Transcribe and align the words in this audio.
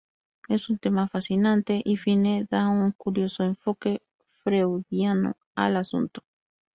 Es 0.49 0.71
un 0.71 0.79
tema 0.79 1.07
fascinante 1.09 1.79
y 1.85 1.95
Fine 1.95 2.47
da 2.49 2.69
un 2.69 2.91
curioso 2.91 3.43
enfoque 3.43 4.01
freudiano 4.41 5.37
al 5.53 5.77
asunto. 5.77 6.23